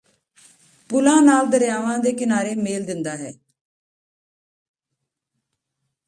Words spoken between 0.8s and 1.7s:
ਪੁਲਾਂ ਨਾਲ